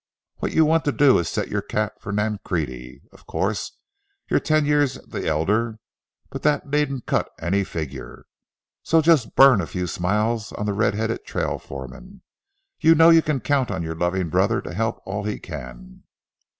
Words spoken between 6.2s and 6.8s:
but that